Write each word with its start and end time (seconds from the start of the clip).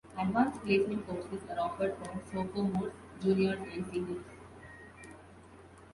Advanced 0.17 0.59
Placement 0.63 1.05
courses 1.05 1.47
are 1.51 1.59
offered 1.59 1.95
for 1.99 2.19
sophomores, 2.35 2.91
juniors, 3.21 3.59
and 3.71 3.85
seniors. 3.85 4.25